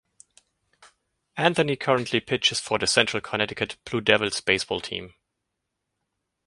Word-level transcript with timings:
Anthony 1.37 1.75
currently 1.75 2.19
pitches 2.21 2.59
for 2.59 2.79
the 2.79 2.87
Central 2.87 3.21
Connecticut 3.21 3.77
Blue 3.85 4.01
Devils 4.01 4.41
baseball 4.41 4.81
team. 4.81 5.13